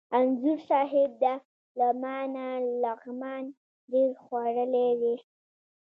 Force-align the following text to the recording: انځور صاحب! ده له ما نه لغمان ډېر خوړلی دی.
انځور 0.17 0.59
صاحب! 0.69 1.11
ده 1.23 1.33
له 1.79 1.87
ما 2.01 2.17
نه 2.35 2.45
لغمان 2.83 3.43
ډېر 3.91 4.09
خوړلی 4.23 4.89
دی. 5.01 5.15